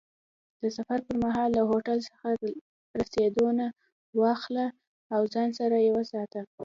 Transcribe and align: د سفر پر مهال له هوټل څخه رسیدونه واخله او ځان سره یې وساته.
د 0.61 0.63
سفر 0.77 0.99
پر 1.07 1.15
مهال 1.25 1.49
له 1.57 1.61
هوټل 1.71 1.97
څخه 2.09 2.27
رسیدونه 3.01 3.65
واخله 4.21 4.65
او 5.13 5.21
ځان 5.33 5.49
سره 5.59 5.75
یې 5.85 5.91
وساته. 5.97 6.41